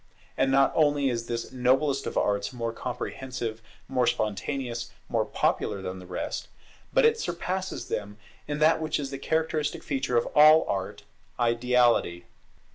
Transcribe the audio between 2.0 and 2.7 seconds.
of Arts